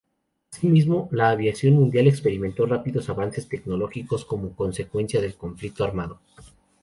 [0.51, 6.19] Asimismo la aviación mundial experimentó rápidos avances tecnológicos como consecuencia del conflicto armado.